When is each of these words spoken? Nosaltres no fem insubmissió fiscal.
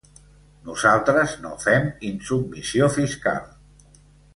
Nosaltres 0.69 1.37
no 1.45 1.53
fem 1.67 1.87
insubmissió 2.13 2.93
fiscal. 3.01 3.43